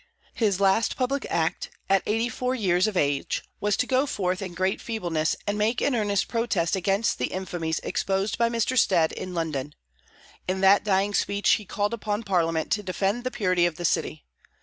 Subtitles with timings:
[0.33, 4.81] His last public act, at 84 years of age, was to go forth in great
[4.81, 8.75] feebleness and make an earnest protest against the infamies exposed by Mr.
[8.75, 9.75] Stead in London.
[10.47, 14.25] In that dying speech he called upon Parliament to defend the purity of the city.